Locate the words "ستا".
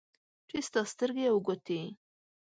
0.67-0.81